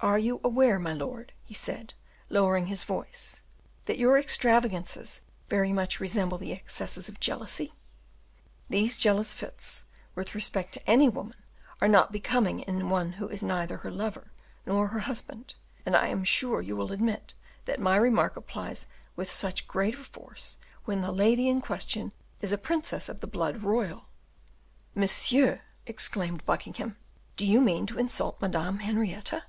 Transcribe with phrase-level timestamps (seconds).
[0.00, 1.94] "Are you aware, my lord," he said,
[2.28, 3.40] lowering his voice,
[3.86, 7.72] "that your extravagances very much resemble the excesses of jealousy?
[8.68, 11.34] These jealous fits, with respect to any woman,
[11.80, 14.30] are not becoming in one who is neither her lover
[14.66, 15.54] nor her husband;
[15.86, 17.32] and I am sure you will admit
[17.64, 18.86] that my remark applies
[19.16, 22.12] with still greater force, when the lady in question
[22.42, 24.04] is a princess of the blood royal!"
[24.94, 26.96] "Monsieur," exclaimed Buckingham,
[27.36, 29.44] "do you mean to insult Madame Henrietta?"